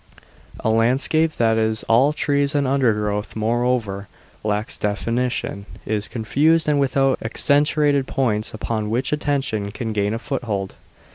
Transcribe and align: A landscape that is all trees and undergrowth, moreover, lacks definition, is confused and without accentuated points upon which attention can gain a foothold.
A 0.61 0.71
landscape 0.71 1.33
that 1.33 1.59
is 1.59 1.83
all 1.83 2.11
trees 2.11 2.55
and 2.55 2.65
undergrowth, 2.67 3.35
moreover, 3.35 4.07
lacks 4.43 4.75
definition, 4.75 5.67
is 5.85 6.07
confused 6.07 6.67
and 6.67 6.79
without 6.79 7.19
accentuated 7.21 8.07
points 8.07 8.51
upon 8.51 8.89
which 8.89 9.13
attention 9.13 9.69
can 9.69 9.93
gain 9.93 10.15
a 10.15 10.17
foothold. 10.17 10.73